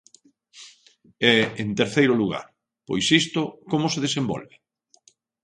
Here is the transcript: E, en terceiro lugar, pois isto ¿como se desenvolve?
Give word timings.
E, 1.31 1.33
en 1.61 1.69
terceiro 1.81 2.13
lugar, 2.21 2.45
pois 2.87 3.05
isto 3.21 3.41
¿como 3.71 3.85
se 3.93 4.03
desenvolve? 4.05 4.55